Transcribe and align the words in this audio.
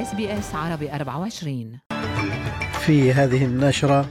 SBS 0.00 0.54
عربي 0.54 0.92
24 0.92 1.78
في 2.80 3.12
هذه 3.12 3.44
النشرة 3.44 4.06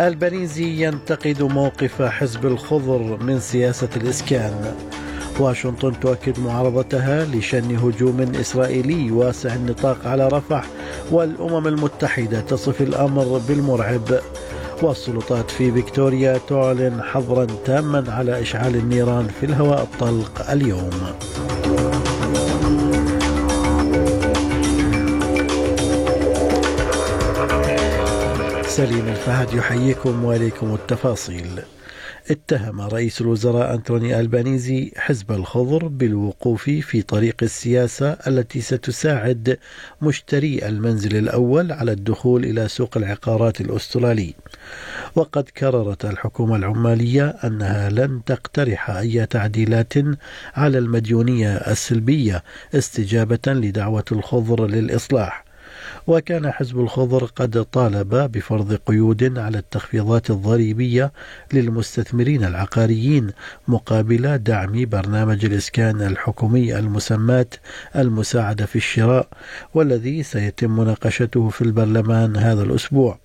ألبانيزي 0.00 0.86
ينتقد 0.86 1.42
موقف 1.42 2.02
حزب 2.02 2.46
الخضر 2.46 3.22
من 3.22 3.40
سياسة 3.40 3.88
الإسكان. 3.96 4.74
واشنطن 5.40 6.00
تؤكد 6.00 6.40
معارضتها 6.40 7.24
لشن 7.24 7.76
هجوم 7.76 8.20
إسرائيلي 8.20 9.10
واسع 9.10 9.54
النطاق 9.54 10.06
على 10.06 10.28
رفح 10.28 10.64
والأمم 11.10 11.66
المتحدة 11.66 12.40
تصف 12.40 12.82
الأمر 12.82 13.40
بالمرعب. 13.48 14.20
والسلطات 14.82 15.50
في 15.50 15.72
فيكتوريا 15.72 16.38
تعلن 16.48 17.02
حظرا 17.02 17.46
تاما 17.64 18.12
على 18.12 18.42
إشعال 18.42 18.76
النيران 18.76 19.28
في 19.40 19.46
الهواء 19.46 19.82
الطلق 19.82 20.50
اليوم. 20.50 20.90
سليم 28.76 29.08
الفهد 29.08 29.54
يحييكم 29.54 30.24
وإليكم 30.24 30.74
التفاصيل. 30.74 31.62
اتهم 32.30 32.80
رئيس 32.80 33.20
الوزراء 33.20 33.74
أنتوني 33.74 34.20
ألبانيزي 34.20 34.92
حزب 34.96 35.32
الخضر 35.32 35.88
بالوقوف 35.88 36.62
في 36.62 37.02
طريق 37.02 37.36
السياسة 37.42 38.12
التي 38.26 38.60
ستساعد 38.60 39.58
مشتري 40.02 40.68
المنزل 40.68 41.16
الأول 41.16 41.72
على 41.72 41.92
الدخول 41.92 42.44
إلى 42.44 42.68
سوق 42.68 42.96
العقارات 42.96 43.60
الأسترالي. 43.60 44.34
وقد 45.14 45.44
كررت 45.44 46.04
الحكومة 46.04 46.56
العمالية 46.56 47.28
أنها 47.28 47.90
لن 47.90 48.20
تقترح 48.26 48.90
أي 48.90 49.26
تعديلات 49.26 49.92
على 50.54 50.78
المديونية 50.78 51.56
السلبية 51.56 52.42
استجابة 52.74 53.52
لدعوة 53.52 54.04
الخضر 54.12 54.66
للإصلاح. 54.66 55.51
وكان 56.06 56.50
حزب 56.50 56.80
الخضر 56.80 57.24
قد 57.24 57.62
طالب 57.72 58.14
بفرض 58.14 58.74
قيود 58.86 59.38
على 59.38 59.58
التخفيضات 59.58 60.30
الضريبية 60.30 61.12
للمستثمرين 61.52 62.44
العقاريين 62.44 63.30
مقابل 63.68 64.38
دعم 64.38 64.84
برنامج 64.84 65.44
الإسكان 65.44 66.02
الحكومي 66.02 66.78
المسماة 66.78 67.46
المساعدة 67.96 68.66
في 68.66 68.76
الشراء 68.76 69.28
والذي 69.74 70.22
سيتم 70.22 70.76
مناقشته 70.76 71.48
في 71.48 71.62
البرلمان 71.62 72.36
هذا 72.36 72.62
الأسبوع. 72.62 73.18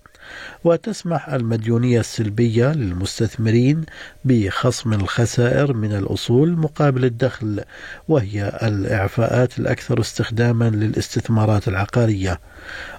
وتسمح 0.63 1.29
المديونية 1.29 1.99
السلبية 1.99 2.71
للمستثمرين 2.71 3.85
بخصم 4.25 4.93
الخسائر 4.93 5.73
من 5.73 5.93
الأصول 5.93 6.57
مقابل 6.57 7.05
الدخل 7.05 7.63
وهي 8.07 8.59
الإعفاءات 8.63 9.59
الأكثر 9.59 9.99
استخداما 9.99 10.69
للاستثمارات 10.69 11.67
العقارية. 11.67 12.39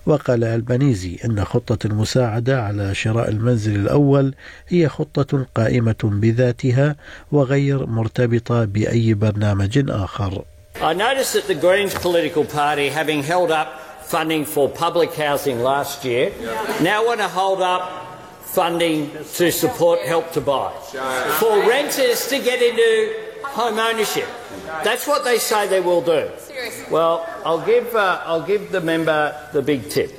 وقال 0.06 0.44
البنيزي 0.44 1.18
إن 1.24 1.44
خطة 1.44 1.86
المساعدة 1.86 2.62
على 2.62 2.94
شراء 2.94 3.30
المنزل 3.30 3.76
الأول 3.76 4.34
هي 4.68 4.88
خطة 4.88 5.46
قائمة 5.54 5.96
بذاتها 6.02 6.96
وغير 7.32 7.86
مرتبطة 7.86 8.64
بأي 8.64 9.14
برنامج 9.14 9.90
آخر. 9.90 10.44
I 10.80 10.94
noticed 10.94 11.32
that 11.32 11.48
the 11.48 11.56
Greens 11.56 11.92
political 11.94 12.44
party, 12.44 12.88
having 12.88 13.24
held 13.24 13.50
up 13.50 13.77
funding 14.09 14.45
for 14.45 14.69
public 14.69 15.14
housing 15.14 15.61
last 15.61 16.05
year, 16.05 16.33
now 16.81 17.05
want 17.05 17.20
to 17.20 17.28
hold 17.28 17.61
up 17.61 18.06
funding 18.42 19.11
to 19.34 19.53
support 19.53 20.01
Help 20.01 20.33
to 20.33 20.41
Buy 20.41 20.73
for 21.39 21.61
renters 21.69 22.27
to 22.29 22.39
get 22.39 22.62
into 22.62 23.14
home 23.45 23.79
ownership. 23.79 24.27
That's 24.83 25.06
what 25.06 25.25
they 25.25 25.39
say 25.39 25.69
they 25.69 25.81
will 25.81 26.01
do. 26.01 26.31
Well, 26.91 27.29
I'll 27.45 27.64
give, 27.64 27.95
uh, 27.95 28.23
I'll 28.25 28.42
give 28.47 28.73
the 28.73 28.81
member 28.81 29.36
the 29.53 29.62
big 29.62 29.91
tip, 29.91 30.11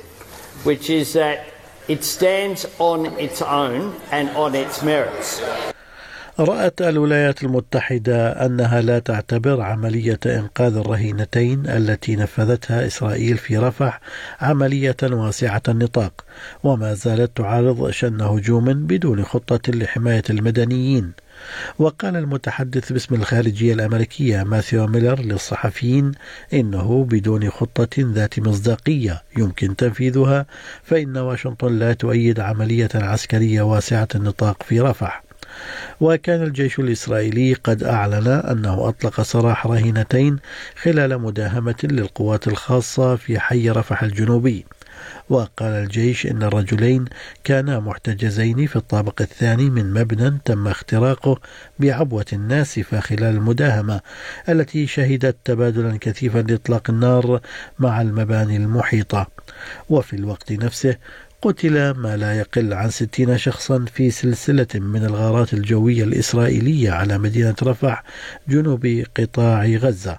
which 0.62 0.88
is 0.88 1.12
that 1.14 1.52
it 1.88 2.04
stands 2.04 2.66
on 2.78 3.06
its 3.18 3.42
own 3.42 4.00
and 4.12 4.28
on 4.30 4.54
its 4.54 4.82
merits. 4.82 5.42
رأت 6.38 6.82
الولايات 6.82 7.44
المتحدة 7.44 8.46
أنها 8.46 8.80
لا 8.80 8.98
تعتبر 8.98 9.60
عملية 9.60 10.18
إنقاذ 10.26 10.76
الرهينتين 10.76 11.66
التي 11.66 12.16
نفذتها 12.16 12.86
إسرائيل 12.86 13.38
في 13.38 13.58
رفح 13.58 14.00
عملية 14.40 14.96
واسعة 15.02 15.62
النطاق 15.68 16.24
وما 16.64 16.94
زالت 16.94 17.36
تعارض 17.36 17.90
شن 17.90 18.20
هجوم 18.20 18.64
بدون 18.86 19.24
خطة 19.24 19.72
لحماية 19.72 20.22
المدنيين. 20.30 21.12
وقال 21.78 22.16
المتحدث 22.16 22.92
باسم 22.92 23.14
الخارجية 23.14 23.74
الأمريكية 23.74 24.42
ماثيو 24.42 24.86
ميلر 24.86 25.20
للصحفيين 25.20 26.12
إنه 26.52 27.04
بدون 27.04 27.50
خطة 27.50 27.88
ذات 27.98 28.38
مصداقية 28.38 29.22
يمكن 29.38 29.76
تنفيذها 29.76 30.46
فإن 30.82 31.16
واشنطن 31.16 31.78
لا 31.78 31.92
تؤيد 31.92 32.40
عملية 32.40 32.90
عسكرية 32.94 33.62
واسعة 33.62 34.08
النطاق 34.14 34.62
في 34.62 34.80
رفح. 34.80 35.29
وكان 36.00 36.42
الجيش 36.42 36.78
الإسرائيلي 36.78 37.52
قد 37.54 37.82
أعلن 37.82 38.28
أنه 38.28 38.88
أطلق 38.88 39.20
سراح 39.20 39.66
رهينتين 39.66 40.36
خلال 40.82 41.20
مداهمة 41.20 41.74
للقوات 41.84 42.48
الخاصة 42.48 43.16
في 43.16 43.40
حي 43.40 43.70
رفح 43.70 44.02
الجنوبي. 44.02 44.64
وقال 45.28 45.72
الجيش 45.72 46.26
إن 46.26 46.42
الرجلين 46.42 47.04
كانا 47.44 47.80
محتجزين 47.80 48.66
في 48.66 48.76
الطابق 48.76 49.22
الثاني 49.22 49.70
من 49.70 49.92
مبنى 49.92 50.38
تم 50.44 50.68
اختراقه 50.68 51.40
بعبوة 51.78 52.26
ناسفة 52.48 53.00
خلال 53.00 53.24
المداهمة 53.24 54.00
التي 54.48 54.86
شهدت 54.86 55.36
تبادلا 55.44 55.98
كثيفا 56.00 56.38
لإطلاق 56.38 56.90
النار 56.90 57.40
مع 57.78 58.00
المباني 58.00 58.56
المحيطة. 58.56 59.26
وفي 59.90 60.16
الوقت 60.16 60.52
نفسه 60.52 60.96
قتل 61.42 61.90
ما 61.90 62.16
لا 62.16 62.38
يقل 62.38 62.74
عن 62.74 62.90
ستين 62.90 63.38
شخصا 63.38 63.84
في 63.94 64.10
سلسلة 64.10 64.66
من 64.74 65.04
الغارات 65.04 65.54
الجوية 65.54 66.04
الإسرائيلية 66.04 66.90
على 66.90 67.18
مدينة 67.18 67.54
رفح 67.62 68.04
جنوب 68.48 69.04
قطاع 69.16 69.66
غزة. 69.66 70.18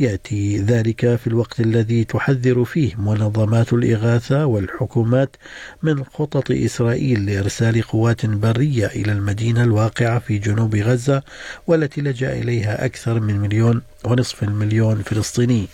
يأتي 0.00 0.58
ذلك 0.58 1.16
في 1.16 1.26
الوقت 1.26 1.60
الذي 1.60 2.04
تحذر 2.04 2.64
فيه 2.64 2.94
منظمات 2.94 3.72
الإغاثة 3.72 4.46
والحكومات 4.46 5.36
من 5.82 6.04
خطط 6.04 6.50
إسرائيل 6.50 7.26
لإرسال 7.26 7.82
قوات 7.82 8.26
برية 8.26 8.86
إلى 8.86 9.12
المدينة 9.12 9.64
الواقعة 9.64 10.18
في 10.18 10.38
جنوب 10.38 10.76
غزة 10.76 11.22
والتي 11.66 12.00
لجأ 12.00 12.32
إليها 12.32 12.84
أكثر 12.84 13.20
من 13.20 13.38
مليون 13.38 13.82
ونصف 14.04 14.42
المليون 14.42 15.02
فلسطيني. 15.02 15.66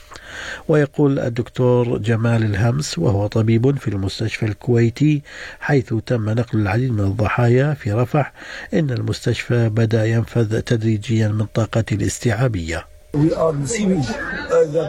ويقول 0.69 1.19
الدكتور 1.19 1.99
جمال 1.99 2.45
الهمس 2.45 2.99
وهو 2.99 3.27
طبيب 3.27 3.79
في 3.79 3.89
المستشفى 3.89 4.47
الكويتي 4.47 5.23
حيث 5.61 5.95
تم 6.07 6.31
نقل 6.31 6.59
العديد 6.59 6.93
من 6.93 7.01
الضحايا 7.01 7.75
في 7.75 7.93
رفح 7.93 8.33
ان 8.75 8.91
المستشفى 8.91 9.69
بدا 9.69 10.07
ينفذ 10.07 10.61
تدريجيا 10.61 11.29
من 11.29 11.47
طاقته 11.55 11.95
الاستيعابيه 11.95 12.87
We 13.15 13.33
are 13.33 13.53
receiving 13.53 14.03
uh, 14.03 14.65
the 14.75 14.85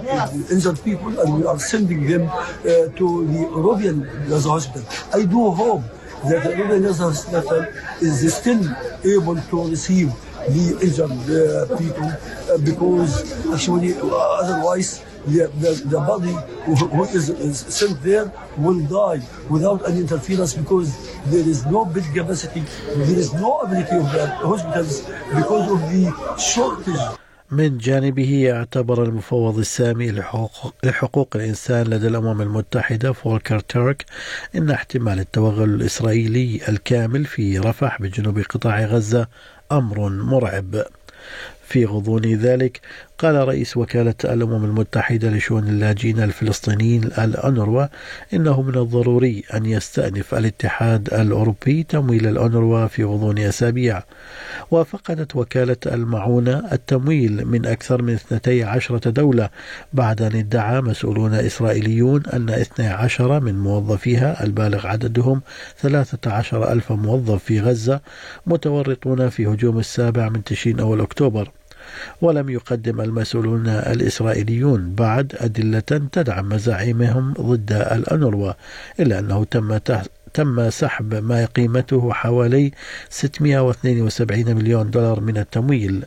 injured 0.54 0.80
people 0.84 1.12
and 1.22 1.30
we 1.38 1.46
are 1.46 1.60
sending 1.60 2.02
them 2.12 2.24
uh, 2.28 2.90
to 3.00 3.06
the 3.34 3.42
European 3.60 3.98
Gaza 4.30 4.50
Hospital. 4.50 4.86
I 5.14 5.26
do 5.36 5.52
hope 5.52 5.84
that 6.30 6.42
the 6.44 6.58
European 6.58 6.82
Gaza 6.88 7.04
Hospital 7.04 7.62
is 8.02 8.16
still 8.36 8.64
able 9.16 9.38
to 9.52 9.58
receive 9.70 10.10
the 10.56 10.66
injured 10.86 11.22
uh, 11.30 11.78
people 11.78 12.10
uh, 12.10 12.58
because 12.70 13.12
actually 13.54 13.94
uh, 13.94 14.42
otherwise 14.42 14.90
the, 15.28 15.48
the, 15.60 15.72
the 15.90 16.00
body 16.00 16.34
who, 16.66 16.76
who 16.76 17.04
is, 17.06 17.30
is 17.30 17.60
sent 17.60 18.02
there 18.04 18.32
will 18.58 18.80
die 18.88 19.22
without 19.50 19.88
any 19.90 20.00
interference 20.02 20.54
because 20.54 20.90
there 21.26 21.48
is 21.48 21.66
no 21.66 21.86
bed 21.86 22.06
capacity, 22.14 22.64
there 22.96 23.20
is 23.20 23.34
no 23.34 23.60
ability 23.62 23.96
of 23.98 24.12
the 24.12 24.28
hospitals 24.52 25.02
because 25.34 25.72
of 25.72 25.80
the 25.92 26.04
shortage 26.38 27.20
من 27.52 27.78
جانبه 27.78 28.52
اعتبر 28.52 29.04
المفوض 29.04 29.58
السامي 29.58 30.12
لحقوق, 30.84 31.36
الإنسان 31.36 31.88
لدى 31.88 32.08
الأمم 32.08 32.42
المتحدة 32.42 33.14
فولكر 33.14 33.60
تيرك 33.60 34.06
أن 34.56 34.70
احتمال 34.72 35.20
التوغل 35.20 35.70
الإسرائيلي 35.70 36.62
الكامل 36.70 37.26
في 37.26 37.60
رفح 37.60 38.02
بجنوب 38.02 38.40
قطاع 38.40 38.86
غزة 38.86 39.28
أمر 39.72 40.10
مرعب 40.10 40.86
في 41.68 41.86
غضون 41.86 42.26
ذلك 42.26 42.82
قال 43.18 43.36
رئيس 43.48 43.78
وكالة 43.78 44.14
الأمم 44.24 44.66
المتحدة 44.66 45.30
لشؤون 45.30 45.68
اللاجئين 45.68 46.20
الفلسطينيين 46.20 47.04
الأونروا 47.04 47.86
إنه 48.34 48.62
من 48.62 48.76
الضروري 48.76 49.44
أن 49.54 49.66
يستأنف 49.66 50.36
الاتحاد 50.36 51.14
الأوروبي 51.14 51.84
تمويل 51.84 52.28
الأونروا 52.28 52.88
في 52.88 53.04
غضون 53.04 53.40
أسابيع. 53.40 54.04
وفقدت 54.72 55.36
وكالة 55.36 55.78
المعونة 55.86 56.64
التمويل 56.72 57.46
من 57.46 57.66
أكثر 57.66 58.02
من 58.02 58.14
12 58.14 58.98
دولة 58.98 59.50
بعد 59.94 60.22
أن 60.22 60.36
ادعى 60.36 60.82
مسؤولون 60.82 61.34
إسرائيليون 61.34 62.24
أن 62.34 62.50
12 62.50 63.40
من 63.40 63.60
موظفيها 63.60 64.44
البالغ 64.44 64.88
عددهم 64.88 65.42
13 65.82 66.72
ألف 66.72 66.92
موظف 66.92 67.44
في 67.44 67.60
غزة 67.60 68.02
متورطون 68.46 69.30
في 69.30 69.48
هجوم 69.48 69.80
السابع 69.80 70.30
من 70.30 70.44
تشرين 70.44 70.80
أول 70.80 71.02
أكتوبر. 71.02 71.52
ولم 72.22 72.50
يقدم 72.50 73.02
المسؤولون 73.02 73.68
الإسرائيليون 73.68 74.96
بعد 74.96 75.36
أدلة 75.40 75.80
تدعم 76.12 76.50
مزاعمهم 76.50 77.34
ضد 77.34 77.72
الأنروا 77.72 78.54
إلا 79.00 79.20
أنه 79.20 79.44
تم 79.44 79.78
تم 80.34 80.70
سحب 80.70 81.16
ما 81.16 81.46
قيمته 81.46 82.14
حوالي 82.14 82.72
672 83.10 84.56
مليون 84.56 84.92
دولار 84.92 85.20
من 85.20 85.38
التمويل. 85.38 86.06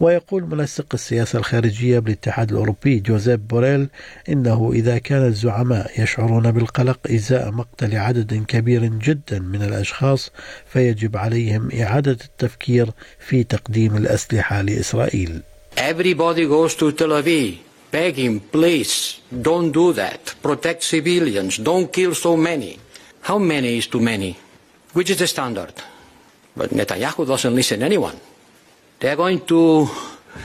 ويقول 0.00 0.44
منسق 0.44 0.86
السياسة 0.94 1.38
الخارجية 1.38 1.98
بالاتحاد 1.98 2.50
الأوروبي 2.50 2.98
جوزيب 2.98 3.48
بوريل 3.48 3.88
إنه 4.28 4.70
إذا 4.74 4.98
كان 4.98 5.26
الزعماء 5.26 6.02
يشعرون 6.02 6.50
بالقلق 6.50 6.98
إزاء 7.10 7.50
مقتل 7.50 7.96
عدد 7.96 8.44
كبير 8.48 8.84
جدا 8.84 9.38
من 9.38 9.62
الأشخاص 9.62 10.30
فيجب 10.66 11.16
عليهم 11.16 11.68
إعادة 11.80 12.18
التفكير 12.24 12.90
في 13.28 13.44
تقديم 13.44 13.96
الأسلحة 13.96 14.62
لإسرائيل 14.62 15.42
Everybody 15.76 16.46
goes 16.46 16.74
to 16.76 16.92
Tel 16.92 17.10
Aviv 17.20 17.58
begging, 17.90 18.40
please, 18.40 19.20
don't 19.48 19.70
do 19.72 19.92
that. 19.92 20.34
Protect 20.42 20.82
civilians. 20.82 21.58
Don't 21.58 21.92
kill 21.92 22.14
so 22.14 22.36
many. 22.36 22.78
How 23.22 23.38
many 23.38 23.78
is 23.78 23.86
too 23.86 24.00
many? 24.00 24.36
Which 24.92 25.10
is 25.10 25.18
the 25.18 25.26
standard? 25.26 25.74
But 26.56 26.70
Netanyahu 26.70 27.26
doesn't 27.26 27.54
listen 27.54 27.80
to 27.80 27.86
anyone. 27.86 28.18
They 29.04 29.10
are 29.10 29.16
going 29.16 29.44
to 29.44 29.86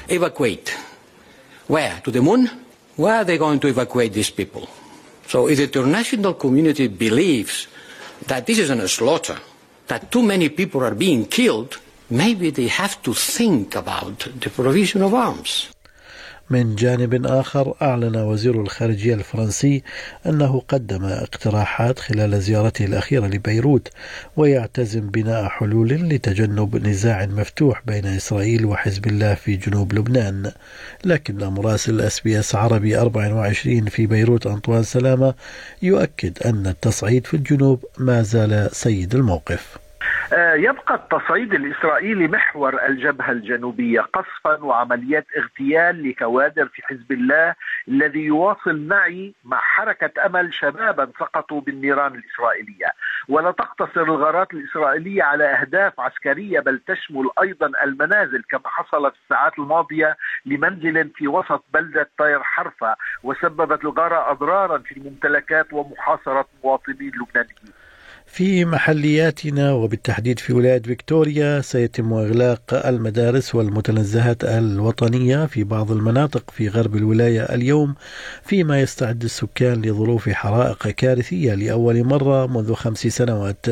evacuate. 0.10 0.76
Where? 1.68 2.02
To 2.04 2.12
the 2.12 2.22
moon? 2.22 2.50
Where 2.98 3.16
are 3.16 3.24
they 3.24 3.38
going 3.38 3.58
to 3.62 3.68
evacuate 3.68 4.12
these 4.12 4.32
people? 4.32 4.68
So 5.28 5.48
if 5.48 5.60
the 5.60 5.64
international 5.64 6.34
community 6.34 6.90
believes 6.90 7.68
that 8.28 8.46
this 8.46 8.60
is 8.60 8.70
a 8.70 8.88
slaughter, 8.90 9.38
that 9.88 10.12
too 10.12 10.24
many 10.24 10.50
people 10.50 10.84
are 10.84 10.94
being 10.94 11.28
killed, 11.28 11.80
maybe 12.10 12.50
they 12.50 12.68
have 12.68 13.02
to 13.04 13.14
think 13.14 13.76
about 13.76 14.28
the 14.42 14.50
provision 14.50 15.04
of 15.04 15.14
arms. 15.14 15.70
من 16.50 16.76
جانب 16.76 17.26
آخر 17.26 17.76
أعلن 17.82 18.16
وزير 18.16 18.62
الخارجية 18.62 19.14
الفرنسي 19.14 19.84
أنه 20.26 20.62
قدم 20.68 21.06
اقتراحات 21.06 22.00
خلال 22.00 22.42
زيارته 22.42 22.86
الأخيرة 22.86 23.28
لبيروت 23.28 23.88
ويعتزم 24.38 25.10
بناء 25.10 25.48
حلول 25.48 25.90
لتجنب 25.90 26.88
نزاع 26.88 27.26
مفتوح 27.26 27.82
بين 27.86 28.06
إسرائيل 28.06 28.66
وحزب 28.66 29.08
الله 29.08 29.34
في 29.34 29.56
جنوب 29.56 29.94
لبنان. 29.94 30.52
لكن 31.06 31.38
مراسل 31.38 32.02
SBS 32.02 32.56
عربي 32.56 32.98
24 32.98 33.86
في 33.86 34.08
بيروت 34.08 34.48
أنطوان 34.48 34.84
سلامة 34.84 35.34
يؤكد 35.82 36.44
أن 36.46 36.68
التصعيد 36.68 37.28
في 37.28 37.34
الجنوب 37.34 37.86
ما 37.98 38.22
زال 38.22 38.70
سيد 38.72 39.16
الموقف. 39.16 39.89
يبقى 40.40 40.96
التصعيد 40.96 41.54
الإسرائيلي 41.54 42.28
محور 42.28 42.86
الجبهة 42.86 43.32
الجنوبية 43.32 44.02
قصفا 44.02 44.64
وعمليات 44.64 45.26
اغتيال 45.38 46.10
لكوادر 46.10 46.66
في 46.68 46.82
حزب 46.88 47.12
الله 47.12 47.56
الذي 47.88 48.20
يواصل 48.20 48.78
معي 48.88 49.34
مع 49.44 49.58
حركة 49.58 50.26
أمل 50.26 50.54
شبابا 50.54 51.12
سقطوا 51.20 51.62
بالنيران 51.62 52.16
الإسرائيلية. 52.16 52.88
ولا 53.30 53.52
تقتصر 53.52 54.02
الغارات 54.04 54.54
الإسرائيلية 54.54 55.24
على 55.24 55.44
أهداف 55.44 56.00
عسكرية 56.00 56.60
بل 56.60 56.80
تشمل 56.88 57.30
أيضا 57.42 57.72
المنازل 57.84 58.44
كما 58.50 58.68
حصل 58.68 59.12
في 59.12 59.18
الساعات 59.24 59.60
الماضية 59.60 60.18
لمنزل 60.46 61.10
في 61.16 61.28
وسط 61.28 61.64
بلدة 61.74 62.10
طير 62.18 62.44
حرفة 62.44 62.96
وسببت 63.24 63.84
الغارة 63.84 64.32
اضرارا 64.32 64.78
في 64.78 64.98
الممتلكات 64.98 65.74
ومحاصرة 65.74 66.46
مواطنين 66.64 67.12
لبنانيين. 67.22 67.79
في 68.32 68.66
محلياتنا 68.66 69.72
وبالتحديد 69.72 70.40
في 70.40 70.54
ولاية 70.54 70.82
فيكتوريا 70.82 71.62
سيتم 71.62 72.14
إغلاق 72.14 72.88
المدارس 72.88 73.56
والمتنزهات 73.56 74.44
الوطنية 74.44 75.46
في 75.46 75.64
بعض 75.64 75.92
المناطق 75.92 76.52
في 76.52 76.68
غرب 76.68 76.96
الولاية 76.96 77.42
اليوم 77.42 77.96
فيما 78.44 78.82
يستعد 78.82 79.24
السكان 79.24 79.82
لظروف 79.82 80.30
حرائق 80.30 80.88
كارثية 80.88 81.54
لأول 81.54 82.04
مرة 82.04 82.46
منذ 82.48 82.74
خمس 82.74 83.08
سنوات. 83.08 83.66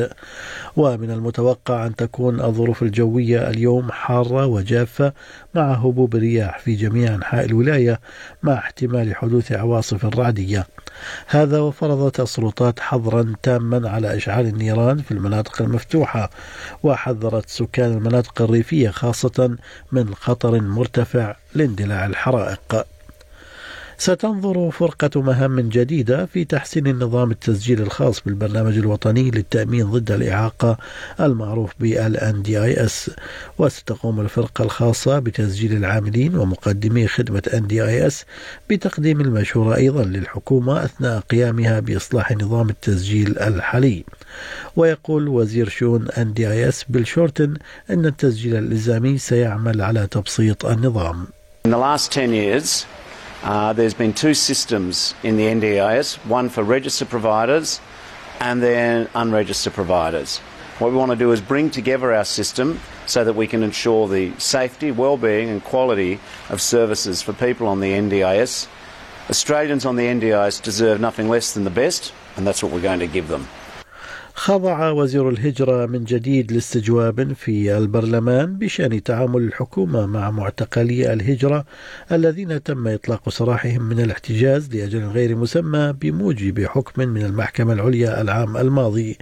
ومن 0.76 1.10
المتوقع 1.10 1.86
أن 1.86 1.96
تكون 1.96 2.40
الظروف 2.40 2.82
الجوية 2.82 3.50
اليوم 3.50 3.92
حارة 3.92 4.46
وجافة 4.46 5.12
مع 5.54 5.72
هبوب 5.72 6.16
رياح 6.16 6.58
في 6.58 6.74
جميع 6.74 7.14
أنحاء 7.14 7.44
الولاية 7.44 8.00
مع 8.42 8.54
احتمال 8.54 9.14
حدوث 9.16 9.52
عواصف 9.52 10.04
رعدية. 10.04 10.66
هذا 11.26 11.60
وفرضت 11.60 12.20
السلطات 12.20 12.80
حظرا 12.80 13.34
تاما 13.42 13.90
على 13.90 14.16
إشعال 14.16 14.47
النيران 14.48 14.98
في 14.98 15.10
المناطق 15.10 15.62
المفتوحة 15.62 16.30
وحذرت 16.82 17.48
سكان 17.48 17.92
المناطق 17.92 18.42
الريفية 18.42 18.90
خاصة 18.90 19.56
من 19.92 20.14
خطر 20.14 20.60
مرتفع 20.60 21.36
لاندلاع 21.54 22.06
الحرائق. 22.06 22.86
ستنظر 24.00 24.70
فرقة 24.70 25.22
مهام 25.22 25.60
جديدة 25.60 26.26
في 26.26 26.44
تحسين 26.44 26.86
النظام 26.86 27.30
التسجيل 27.30 27.80
الخاص 27.82 28.20
بالبرنامج 28.26 28.78
الوطني 28.78 29.30
للتأمين 29.30 29.90
ضد 29.90 30.10
الإعاقة 30.10 30.78
المعروف 31.20 31.70
بال 31.80 32.16
NDIS 32.16 33.10
وستقوم 33.58 34.20
الفرقة 34.20 34.64
الخاصة 34.64 35.18
بتسجيل 35.18 35.76
العاملين 35.76 36.36
ومقدمي 36.36 37.06
خدمة 37.06 37.42
NDIS 37.54 38.14
بتقديم 38.70 39.20
المشورة 39.20 39.76
أيضا 39.76 40.04
للحكومة 40.04 40.84
أثناء 40.84 41.20
قيامها 41.20 41.80
بإصلاح 41.80 42.32
نظام 42.32 42.68
التسجيل 42.70 43.38
الحالي. 43.38 44.04
ويقول 44.76 45.28
وزير 45.28 45.68
شؤون 45.68 46.08
NDIS 46.08 46.84
بيل 46.88 47.06
شورتن 47.06 47.54
أن 47.90 48.06
التسجيل 48.06 48.56
الإلزامي 48.56 49.18
سيعمل 49.18 49.82
على 49.82 50.06
تبسيط 50.06 50.66
النظام. 50.66 51.26
In 51.66 51.70
the 51.70 51.76
last 51.76 52.12
10 52.12 52.32
years, 52.32 52.86
Uh, 53.48 53.72
there's 53.72 53.94
been 53.94 54.12
two 54.12 54.34
systems 54.34 55.14
in 55.22 55.38
the 55.38 55.44
NDIS 55.44 56.16
one 56.26 56.50
for 56.50 56.62
registered 56.62 57.08
providers 57.08 57.80
and 58.40 58.62
then 58.62 59.08
unregistered 59.14 59.72
providers. 59.72 60.36
What 60.78 60.90
we 60.90 60.98
want 60.98 61.12
to 61.12 61.16
do 61.16 61.32
is 61.32 61.40
bring 61.40 61.70
together 61.70 62.12
our 62.12 62.26
system 62.26 62.78
so 63.06 63.24
that 63.24 63.32
we 63.32 63.46
can 63.46 63.62
ensure 63.62 64.06
the 64.06 64.38
safety, 64.38 64.90
well-being 64.90 65.48
and 65.48 65.64
quality 65.64 66.20
of 66.50 66.60
services 66.60 67.22
for 67.22 67.32
people 67.32 67.68
on 67.68 67.80
the 67.80 67.90
NDIS. 67.90 68.68
Australians 69.30 69.86
on 69.86 69.96
the 69.96 70.04
NDIS 70.04 70.60
deserve 70.60 71.00
nothing 71.00 71.30
less 71.30 71.54
than 71.54 71.64
the 71.64 71.70
best 71.70 72.12
and 72.36 72.46
that's 72.46 72.62
what 72.62 72.70
we're 72.70 72.82
going 72.82 73.00
to 73.00 73.06
give 73.06 73.28
them. 73.28 73.48
خضع 74.38 74.90
وزير 74.90 75.28
الهجرة 75.28 75.86
من 75.86 76.04
جديد 76.04 76.52
لاستجواب 76.52 77.32
في 77.32 77.78
البرلمان 77.78 78.58
بشأن 78.58 79.02
تعامل 79.02 79.42
الحكومة 79.42 80.06
مع 80.06 80.30
معتقلي 80.30 81.12
الهجرة 81.12 81.64
الذين 82.12 82.62
تم 82.62 82.88
إطلاق 82.88 83.28
سراحهم 83.28 83.82
من 83.82 84.00
الاحتجاز 84.00 84.74
لأجل 84.74 85.04
غير 85.04 85.36
مسمى 85.36 85.94
بموجب 86.00 86.66
حكم 86.66 87.08
من 87.08 87.22
المحكمة 87.22 87.72
العليا 87.72 88.20
العام 88.20 88.56
الماضي. 88.56 89.18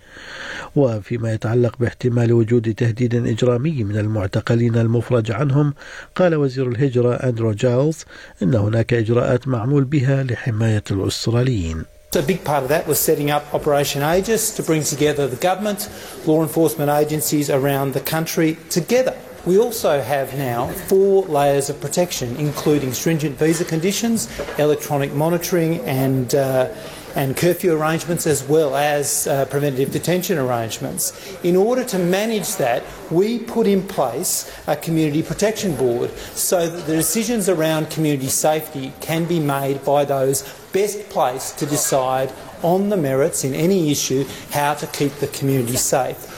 وفيما 0.76 1.32
يتعلق 1.32 1.76
باحتمال 1.80 2.32
وجود 2.32 2.74
تهديد 2.74 3.14
إجرامي 3.14 3.84
من 3.84 3.96
المعتقلين 3.96 4.76
المفرج 4.76 5.32
عنهم 5.32 5.74
قال 6.14 6.34
وزير 6.34 6.68
الهجرة 6.68 7.14
أندرو 7.14 7.52
جايلز 7.52 8.04
إن 8.42 8.54
هناك 8.54 8.94
إجراءات 8.94 9.48
معمول 9.48 9.84
بها 9.84 10.22
لحماية 10.22 10.84
الأستراليين. 10.90 11.95
So 12.16 12.22
a 12.22 12.26
big 12.26 12.44
part 12.44 12.62
of 12.62 12.70
that 12.70 12.86
was 12.86 12.98
setting 12.98 13.30
up 13.30 13.52
Operation 13.52 14.02
Aegis 14.02 14.54
to 14.56 14.62
bring 14.62 14.82
together 14.82 15.28
the 15.28 15.36
government, 15.36 15.90
law 16.24 16.40
enforcement 16.40 16.88
agencies 16.88 17.50
around 17.50 17.92
the 17.92 18.00
country 18.00 18.56
together. 18.70 19.14
We 19.44 19.58
also 19.58 20.00
have 20.00 20.34
now 20.38 20.68
four 20.88 21.24
layers 21.24 21.68
of 21.68 21.78
protection, 21.78 22.34
including 22.36 22.94
stringent 22.94 23.36
visa 23.36 23.66
conditions, 23.66 24.30
electronic 24.58 25.12
monitoring, 25.12 25.80
and 25.80 26.34
uh, 26.34 26.74
and 27.16 27.34
curfew 27.34 27.72
arrangements 27.72 28.26
as 28.26 28.44
well 28.44 28.76
as 28.76 29.26
uh, 29.26 29.46
preventative 29.46 29.90
detention 29.90 30.36
arrangements. 30.38 31.34
In 31.42 31.56
order 31.56 31.82
to 31.84 31.98
manage 31.98 32.56
that, 32.56 32.84
we 33.10 33.38
put 33.38 33.66
in 33.66 33.82
place 33.82 34.52
a 34.66 34.76
community 34.76 35.22
protection 35.22 35.74
board 35.76 36.10
so 36.34 36.68
that 36.68 36.86
the 36.86 36.94
decisions 36.94 37.48
around 37.48 37.90
community 37.90 38.28
safety 38.28 38.92
can 39.00 39.24
be 39.24 39.40
made 39.40 39.82
by 39.82 40.04
those 40.04 40.42
best 40.72 41.08
placed 41.08 41.58
to 41.58 41.66
decide 41.66 42.30
on 42.62 42.90
the 42.90 42.96
merits 42.96 43.44
in 43.44 43.54
any 43.54 43.90
issue 43.90 44.24
how 44.50 44.74
to 44.74 44.86
keep 44.88 45.12
the 45.14 45.28
community 45.28 45.76
safe. 45.76 46.35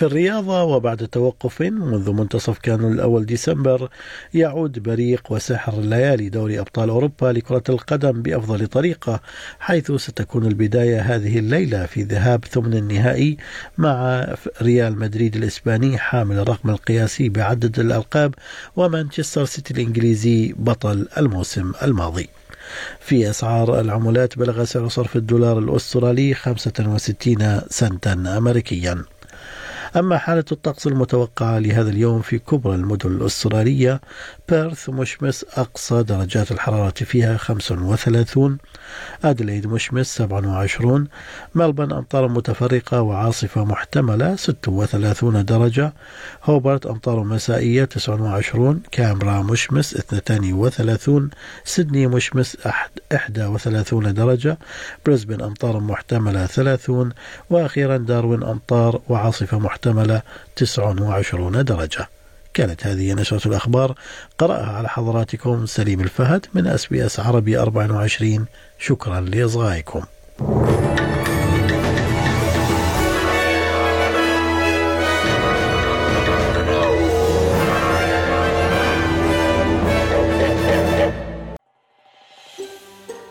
في 0.00 0.06
الرياضة 0.06 0.62
وبعد 0.62 1.08
توقف 1.08 1.60
منذ 1.60 2.12
منتصف 2.12 2.58
كانون 2.58 2.92
الأول 2.92 3.26
ديسمبر 3.26 3.88
يعود 4.34 4.78
بريق 4.78 5.32
وسحر 5.32 5.72
الليالي 5.72 6.28
دوري 6.28 6.60
أبطال 6.60 6.88
أوروبا 6.88 7.26
لكرة 7.26 7.62
القدم 7.68 8.22
بأفضل 8.22 8.66
طريقة 8.66 9.20
حيث 9.58 9.92
ستكون 9.92 10.46
البداية 10.46 11.00
هذه 11.00 11.38
الليلة 11.38 11.86
في 11.86 12.02
ذهاب 12.02 12.44
ثمن 12.44 12.74
النهائي 12.74 13.36
مع 13.78 14.26
ريال 14.62 14.98
مدريد 14.98 15.36
الإسباني 15.36 15.98
حامل 15.98 16.38
الرقم 16.38 16.70
القياسي 16.70 17.28
بعدد 17.28 17.78
الألقاب 17.78 18.34
ومانشستر 18.76 19.44
سيتي 19.44 19.74
الإنجليزي 19.74 20.54
بطل 20.58 21.08
الموسم 21.18 21.72
الماضي. 21.82 22.28
في 23.00 23.30
أسعار 23.30 23.80
العملات 23.80 24.38
بلغ 24.38 24.64
سعر 24.64 24.88
صرف 24.88 25.16
الدولار 25.16 25.58
الأسترالي 25.58 26.34
65 26.34 27.60
سنتا 27.68 28.12
أمريكيا. 28.12 29.04
أما 29.96 30.18
حالة 30.18 30.44
الطقس 30.52 30.86
المتوقعة 30.86 31.58
لهذا 31.58 31.90
اليوم 31.90 32.22
في 32.22 32.38
كبرى 32.38 32.74
المدن 32.74 33.10
الأسترالية 33.10 34.00
بيرث 34.48 34.90
مشمس 34.90 35.44
أقصى 35.56 36.02
درجات 36.02 36.52
الحرارة 36.52 36.90
فيها 36.90 37.36
35 37.36 38.58
أدليد 39.24 39.66
مشمس 39.66 40.14
27 40.14 41.08
ملبن 41.54 41.92
أمطار 41.92 42.28
متفرقة 42.28 43.02
وعاصفة 43.02 43.64
محتملة 43.64 44.36
36 44.36 45.44
درجة 45.44 45.92
هوبرت 46.44 46.86
أمطار 46.86 47.24
مسائية 47.24 47.84
29 47.84 48.82
كامبرا 48.92 49.42
مشمس 49.42 49.94
32 49.94 51.30
سيدني 51.64 52.06
مشمس 52.06 52.56
31 52.66 54.14
درجة 54.14 54.58
بريسبن 55.06 55.42
أمطار 55.42 55.80
محتملة 55.80 56.46
30 56.46 57.12
وأخيرا 57.50 57.96
داروين 57.96 58.42
أمطار 58.42 59.00
وعاصفة 59.08 59.58
محتملة 59.58 59.79
29 60.56 61.64
درجة. 61.64 62.08
كانت 62.54 62.86
هذه 62.86 63.14
نشرة 63.14 63.48
الأخبار. 63.48 63.94
قرأها 64.38 64.76
على 64.76 64.88
حضراتكم 64.88 65.66
سليم 65.66 66.00
الفهد 66.00 66.46
من 66.54 66.66
أس 66.66 66.86
بي 66.86 67.06
أس 67.06 67.20
عربي 67.20 67.58
24 67.58 68.46
شكرا 68.78 69.20
لإصغائكم. 69.20 70.02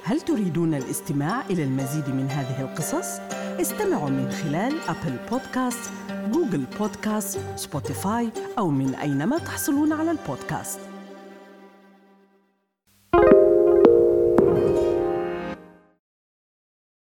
هل 0.03 0.21
تريدون 0.21 0.73
الاستماع 0.73 1.41
إلى 1.49 1.63
المزيد 1.63 2.09
من 2.09 2.29
هذه 2.29 2.61
القصص؟ 2.61 3.19
استمعوا 3.61 4.09
من 4.09 4.31
خلال 4.31 4.73
Apple 4.87 5.17
Podcast، 5.31 5.91
Google 6.31 6.65
Podcast، 6.79 7.39
Spotify 7.55 8.29
أو 8.57 8.69
من 8.69 8.95
أينما 8.95 9.37
تحصلون 9.37 9.93
على 9.93 10.11
البودكاست. 10.11 10.79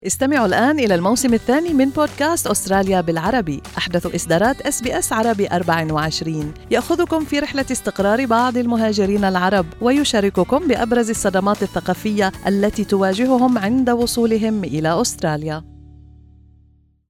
استمعوا 0.05 0.45
الآن 0.45 0.79
إلى 0.79 0.95
الموسم 0.95 1.33
الثاني 1.33 1.73
من 1.73 1.89
بودكاست 1.89 2.47
أستراليا 2.47 3.01
بالعربي. 3.01 3.61
أحدث 3.77 4.15
إصدارات 4.15 4.61
SBS 4.61 5.13
عربي 5.13 5.47
24 5.47 6.53
يأخذكم 6.71 7.25
في 7.25 7.39
رحلة 7.39 7.65
استقرار 7.71 8.25
بعض 8.25 8.57
المهاجرين 8.57 9.25
العرب 9.25 9.65
ويشارككم 9.81 10.67
بأبرز 10.67 11.09
الصدمات 11.09 11.63
الثقافية 11.63 12.31
التي 12.47 12.83
تواجههم 12.83 13.57
عند 13.57 13.89
وصولهم 13.89 14.63
إلى 14.63 15.01
أستراليا. 15.01 15.78